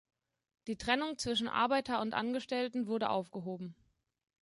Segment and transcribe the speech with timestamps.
[0.65, 3.75] Die Trennung zwischen Arbeiter und Angestellten wurde aufgehoben.